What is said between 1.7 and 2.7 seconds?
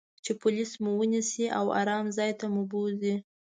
آرام ځای ته مو